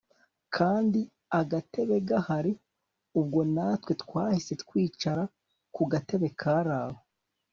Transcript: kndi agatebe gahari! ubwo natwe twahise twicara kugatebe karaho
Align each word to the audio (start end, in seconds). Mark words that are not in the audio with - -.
kndi 0.55 1.01
agatebe 1.39 1.95
gahari! 2.09 2.53
ubwo 3.19 3.39
natwe 3.55 3.91
twahise 4.03 4.53
twicara 4.63 5.23
kugatebe 5.75 6.27
karaho 6.39 6.99